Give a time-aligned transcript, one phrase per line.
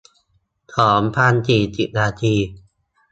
[0.77, 2.35] สองพันสี่สิบ นาที